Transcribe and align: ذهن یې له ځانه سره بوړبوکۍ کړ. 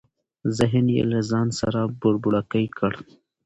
ذهن 0.57 0.85
یې 0.95 1.01
له 1.11 1.19
ځانه 1.29 1.53
سره 1.61 1.79
بوړبوکۍ 1.99 2.65
کړ. 2.77 2.93